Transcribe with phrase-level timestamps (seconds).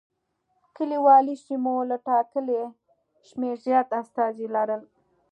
[0.75, 2.61] کلیوالي سیمو له ټاکلي
[3.27, 4.81] شمېر زیات استازي لرل.